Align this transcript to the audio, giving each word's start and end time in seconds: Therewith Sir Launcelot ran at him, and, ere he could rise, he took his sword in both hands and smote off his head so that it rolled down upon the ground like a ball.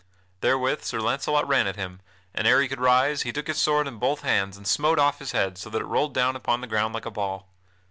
Therewith 0.39 0.81
Sir 0.83 0.99
Launcelot 0.99 1.47
ran 1.47 1.67
at 1.67 1.75
him, 1.75 1.99
and, 2.33 2.47
ere 2.47 2.59
he 2.59 2.67
could 2.67 2.79
rise, 2.79 3.21
he 3.21 3.31
took 3.31 3.45
his 3.45 3.59
sword 3.59 3.87
in 3.87 3.99
both 3.99 4.21
hands 4.21 4.57
and 4.57 4.65
smote 4.67 4.97
off 4.97 5.19
his 5.19 5.31
head 5.33 5.59
so 5.59 5.69
that 5.69 5.81
it 5.83 5.85
rolled 5.85 6.15
down 6.15 6.35
upon 6.35 6.61
the 6.61 6.65
ground 6.65 6.95
like 6.95 7.05
a 7.05 7.11
ball. 7.11 7.53